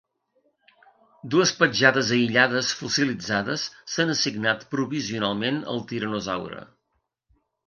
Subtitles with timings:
[1.33, 3.67] Dues petjades aïllades fossilitzades
[3.97, 6.65] s'han assignat provisionalment al tiranosaure.